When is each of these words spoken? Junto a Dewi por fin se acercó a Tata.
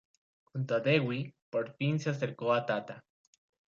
Junto 0.45 0.73
a 0.73 0.79
Dewi 0.79 1.31
por 1.51 1.75
fin 1.77 1.99
se 1.99 2.09
acercó 2.09 2.53
a 2.55 2.65
Tata. 2.65 3.05